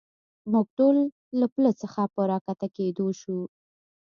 موږ 0.51 0.65
ټول 0.77 0.95
له 1.39 1.45
پله 1.53 1.71
څخه 1.81 2.01
په 2.13 2.21
را 2.29 2.37
کښته 2.45 2.67
کېدو 2.77 3.07
شو. 3.21 3.39